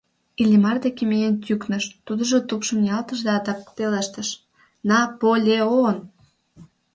Иллимар 0.41 0.77
деке 0.85 1.03
миен 1.09 1.35
тӱкныш, 1.45 1.85
тудыжо 2.05 2.37
тупшым 2.47 2.77
ниялтыш 2.83 3.19
да 3.27 3.31
адак 3.39 3.59
пелештыш: 3.75 4.29
«На-по-ле-он!» 4.87 5.97